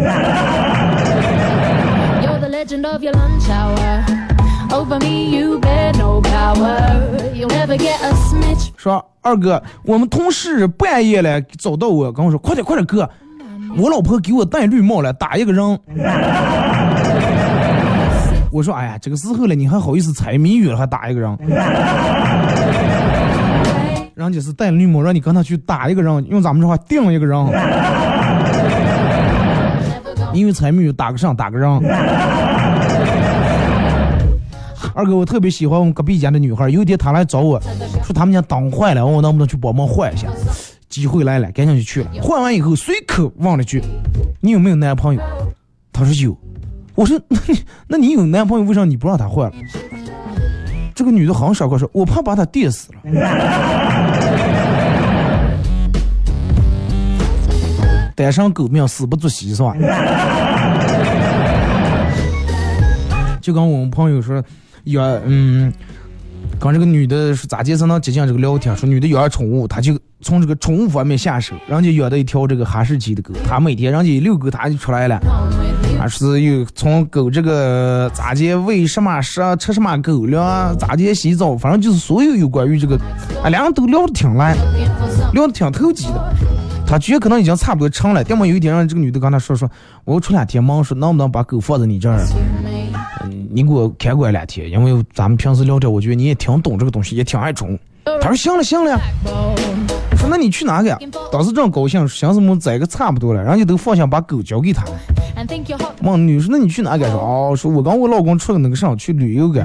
[8.76, 13.08] 说二哥，我们同事半夜来找到我，跟我说快点快点哥。
[13.78, 15.62] 我老婆给我戴绿帽了，打一个人。
[18.50, 21.38] 我说哎呀，这个时候了，你还好意思猜谜语了，还打一个人？
[24.14, 27.38] 人家是戴绿帽，让你跟他去打一个人，用咱们这话定一个人。
[30.32, 31.68] 因为猜谜语打个上打个人。
[34.94, 36.70] 二哥，我特别喜欢我们隔壁家的女孩。
[36.70, 37.60] 有一天她来找我，
[38.02, 40.28] 说他们家灯坏了，问我能不能去帮忙换一下。
[40.88, 42.10] 机会来了，赶紧就去了。
[42.22, 43.82] 换完以后，随口问了句
[44.40, 45.20] ：“你有没有男朋友？”
[45.92, 46.36] 他说有。
[46.94, 49.56] 我说：“那你那你有男朋友，为啥你不让他换了？”
[50.94, 53.00] 这个女的好像傻瓜说：“我怕把他电死了。
[58.16, 59.76] ”单身狗命，死不足惜是吧？
[63.42, 64.42] 就跟我们朋友说，
[64.84, 65.70] 养嗯，
[66.58, 68.76] 跟这个女的说咋介才能接近这个聊天？
[68.76, 71.54] 说女的养宠物，他就从这个宠物方面下手。
[71.68, 75.20] 人家养的一条这个哈士奇的狗，他每天人家遛狗，他就出来了。
[75.98, 82.96] 还是有从狗这个咋介喂什么食，吃什么狗粮，咋介洗澡，反正就是所有有关于这个，
[83.42, 84.54] 啊，两人都聊得挺来，
[85.32, 86.34] 聊得挺投机的。
[86.86, 89.68] 他觉得可能已经差不多成了，要么有一天让这个女的跟他说说，
[90.04, 92.24] 我要出两天忙，说能不能把狗放在你这儿，
[93.56, 97.78] 你给我看过两天，因为咱们平时聊天，我觉得你也挺懂这个东西，也挺爱宠。
[98.20, 99.00] 他说行了行了，
[100.14, 100.94] 说那你去哪个？
[101.32, 104.90] 当时正高兴，寻思么宰个差不多了，人家都放心把狗交给他了。
[106.02, 107.08] 梦女说那你去哪个？
[107.10, 109.64] 说哦，说我刚我老公出了那个上去旅游个。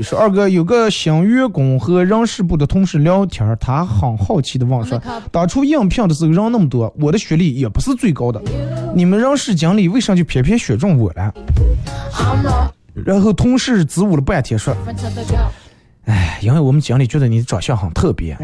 [0.00, 4.98] 第十二哥有个新员工和人事部的同事聊天，他很好奇的问说
[5.30, 8.40] ：“当初应聘的时候人那么多，我的学历也不是最高的，
[8.94, 11.34] 你们人事经理为啥就偏偏选中我了。
[12.94, 15.50] 然后同事支吾了半天说 friends of the girl.：“
[16.06, 18.34] 哎，因为我们经理觉得你长相很特别，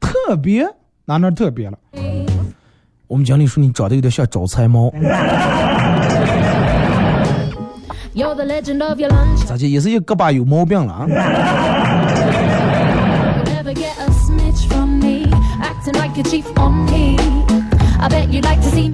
[0.00, 0.66] 特别？
[1.04, 1.78] 哪哪特别了？
[3.06, 4.92] 我们经理说你长得有点像招财猫，
[9.46, 10.92] 咋的，也是一胳膊有毛病了。
[10.92, 11.06] 啊！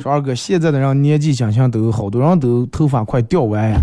[0.03, 3.79] 说二哥现在的人年纪轻轻，都好多人都头发快掉完呀。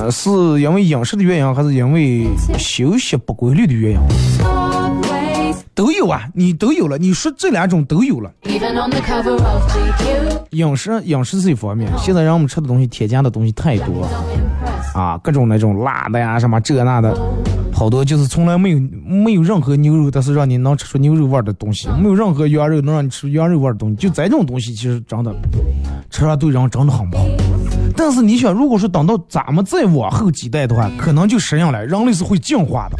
[0.00, 0.30] 呃，是
[0.60, 2.26] 因为饮食的原因，还是因为
[2.56, 4.00] 休息不规律的原因？
[5.74, 6.98] 都有啊，你都有了。
[6.98, 8.30] 你说这两种都有了。
[10.50, 14.06] 饮食，饮食是一方面，现在让我们吃的东西添加的东西太多.
[14.94, 17.16] 啊，各种那种辣的呀，什么这那的，
[17.72, 25.34] 好多就是从来没有没有任何牛肉，但是让你能吃出牛肉味儿的东西，没有任何羊肉能让你吃出羊肉味儿的东西，就这种东西，其实真的
[26.10, 27.24] 吃上对人真的很不好。
[27.96, 32.98] 但是你想，如果说等到咱们再往后几代的话，可能就适应了，人类是会进化的，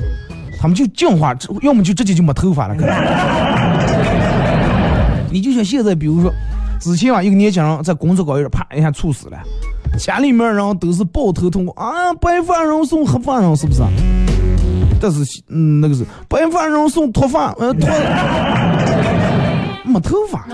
[0.63, 2.95] 他们就进化，要么就直接就没头发了，可能。
[5.29, 6.33] 你就像现在，比如说，
[6.79, 9.37] 之前啊，一个年轻人在工作岗位上啪一下猝死了，
[9.99, 13.83] 家里面人都是抱头痛哭啊，白发人送黑发人，是不是？
[15.01, 17.91] 但是，嗯，那个是白发人送脱发，呃，脱
[19.85, 20.47] 没头发。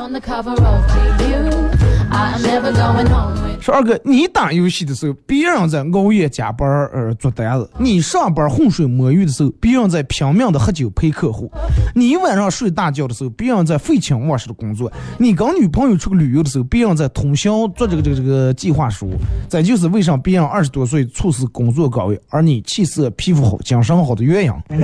[3.61, 11.47] 说二哥，你打游戏的时候，别人在熬夜加班儿呃做单子；你上班浑水摸鱼的时候，别人在拼命的喝酒陪客户；
[11.95, 14.89] 你晚上睡大觉的时候，别人在废寝忘食的工作；
[15.19, 19.11] 你跟女朋友出去旅游的时候，别人在通宵做这个这个这个计划书。
[19.49, 24.53] 再就是为啥别人二十多岁猝死工作岗位，而你气色皮肤好、精神好的原因。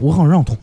[0.00, 0.56] 我很认同，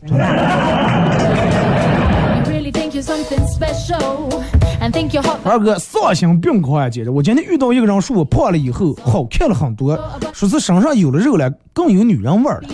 [5.43, 6.89] 二哥，丧心病狂啊！
[6.89, 9.97] 接着，我今天遇到一个人说我胖了以后好看了很多，
[10.34, 12.68] 说是身上有了肉了，更有女人味儿了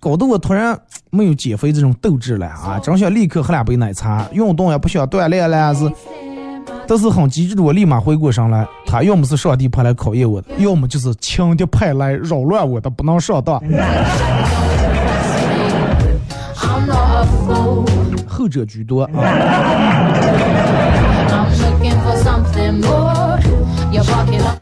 [0.00, 0.78] 搞得我突然
[1.10, 2.78] 没有减肥这种斗志了啊！
[2.82, 5.90] 真想立刻喝两杯奶茶，运动也不想锻炼了，是，
[6.88, 13.62] 但是很机智的我立马回过神来，他要么是上帝派来考验我的，要么就是情敌派来扰乱我的，不能上当。
[18.32, 19.10] 后者居多啊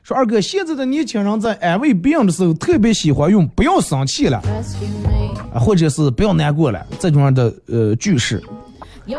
[0.02, 4.42] 说二哥，现在的年轻人在安慰别人的时候，特别喜欢用“不要生气了”。
[5.54, 8.42] 啊，或者是不要难过了这种样的呃句式。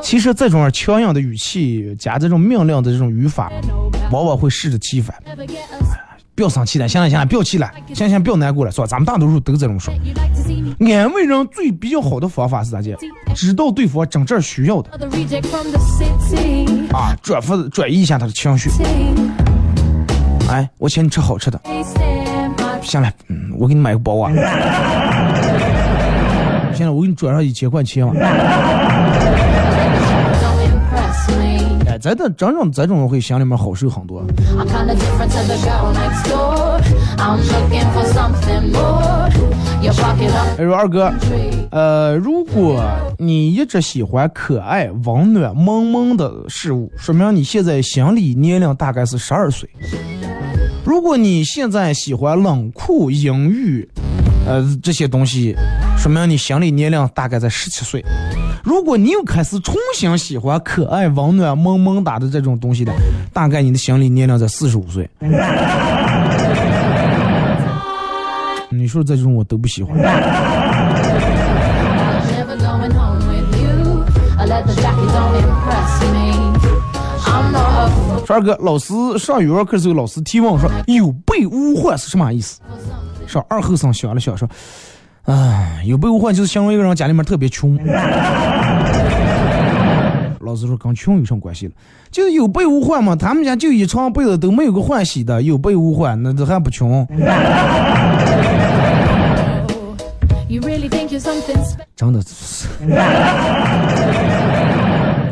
[0.01, 3.51] 其实这种强硬的语气加这种命令的这种语法，
[4.11, 5.15] 往往会适得其反。
[6.41, 8.87] 不要生气了，行了行了，不要气了，行行，不要难过了，是吧？
[8.87, 9.93] 咱们大多数都这种说。
[10.79, 12.97] 安慰人最比较好的方法是咋介？
[13.35, 14.89] 知道对方真正需要的.
[16.93, 18.71] 啊，转发转移一下他的情绪。
[20.49, 21.61] 哎，我请你吃好吃的。
[22.81, 24.31] 行了，嗯，我给你买个包啊。
[26.73, 28.15] 行了，我给你转上一千块钱嘛。
[32.01, 34.23] 真的真正这种会心里面好受很多。
[40.57, 41.13] 哎，说二哥，
[41.69, 42.83] 呃，如果
[43.19, 49.69] 你一直喜欢可爱、温暖、萌萌的事物，说明你现在心理年龄大概是十二岁。
[50.83, 53.87] 如果你现在喜欢冷酷、阴郁，
[54.47, 55.55] 呃，这些东西，
[55.97, 58.03] 说明你心理年龄大概在十七岁。
[58.63, 62.93] 如果你又开始重新喜欢可爱、温暖、萌萌哒的这种东西的，
[63.33, 65.09] 大概你的心理年龄在四十五岁。
[68.69, 69.97] 你说这种我都不喜欢。
[78.27, 82.61] 二哥，老师上语文课的时候，老师提问说“有备无患”是什么意思.
[83.27, 84.47] 说二后生想了想说，
[85.25, 87.77] 啊，有备无患就是形容一个人家里面特别穷。
[90.41, 91.71] 老师说跟穷有什么关系了？
[92.09, 97.07] 就是有备无患嘛，他们家就一床被子都没有个换洗的，有备无患，那这还不穷?
[101.95, 102.67] 真的是，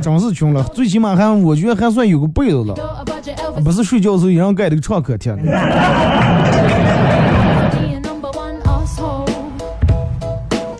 [0.01, 2.75] 真是穷了，最起码还我觉得还算有个被子了
[3.63, 5.35] 不是睡觉的时候一人盖的个创可贴。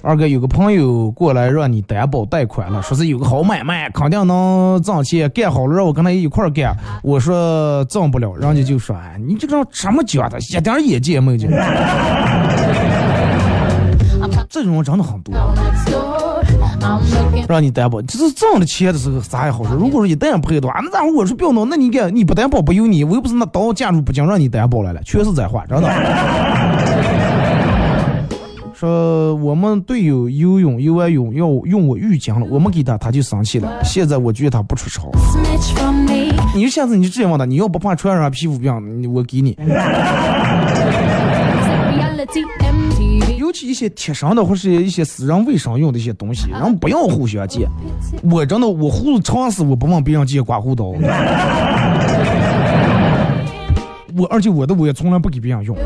[0.09, 6.75] 二哥有个朋友过来让你担保贷款了，说是有个好买卖，肯定能挣钱，干好了让我跟他一块儿干。
[7.03, 11.37] 我说挣不了，人家就说：“哎，你这种什么讲的，一点眼界也没有。
[14.49, 15.35] 这种人真的很多
[17.47, 19.75] 让你担保，就是挣了钱的时候啥也好说。
[19.75, 25.87] 如果说一旦赔的话，那然后我说不要弄，那你干你不担保不由你，我又不是那刀架住不讲让你担保来了，全是在话，真的。
[28.79, 33.69] 说我们队友游泳游完泳要用我浴巾了，我们给他他就生气了。
[33.83, 35.11] 现在我觉得他不出丑。
[35.33, 36.31] smidge from me.
[36.55, 38.71] 你就下次你就这样问他，你要不怕传染皮肤病，
[39.13, 39.57] 我给你。
[43.37, 47.67] 尤其一些贴身的或是一些私人卫生用的一些东西，人不要互相借。
[48.31, 50.93] 我真的我胡子长死，我不问别人借刮胡刀。
[54.19, 55.77] 我而且我的我也从来不给别人用。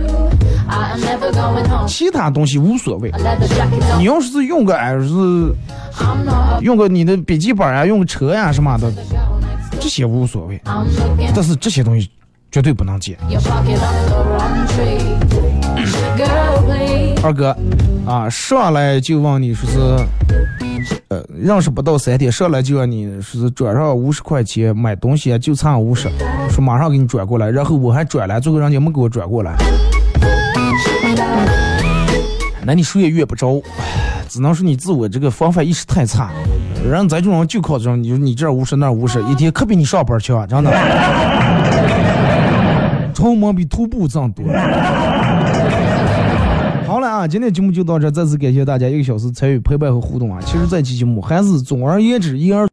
[1.87, 3.11] 其他东西无所谓，
[3.99, 5.53] 你要是用个儿是，
[6.61, 8.91] 用个你的笔记本啊，用个车呀、啊、什么的，
[9.79, 10.59] 这些无所谓。
[11.35, 12.09] 但是这些东西
[12.51, 13.15] 绝对不能借。
[17.21, 17.55] 二哥，
[18.05, 20.72] 啊，上来就问你说是。
[21.09, 26.09] 呃，认识不到三天，上来就让你是转上五十块钱买东西，就差五十，
[26.49, 29.55] 说马上给你转过来，然后我还转了，最后人家没给我转过来，
[32.65, 33.61] 那你谁也越不着，
[34.27, 36.29] 只能说你自我这个防范意识太差，
[36.83, 40.71] 人咱这种人就靠这种，你说你这五十那五十，一天可比你上班强，真的，
[43.13, 44.45] 出门比徒步挣多。
[47.27, 50.39] 今天节目就到这，再次感谢大家一个小时参与陪伴和互动啊。
[50.41, 52.61] 其实这期节目还是总而言之，言而